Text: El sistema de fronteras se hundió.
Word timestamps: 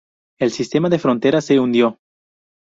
El 0.39 0.49
sistema 0.49 0.89
de 0.89 0.97
fronteras 0.97 1.45
se 1.45 1.59
hundió. 1.59 1.99